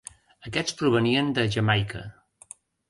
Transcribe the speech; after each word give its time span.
Aquests 0.51 0.73
provenien 0.81 1.31
de 1.39 1.47
Jamaica. 1.59 2.05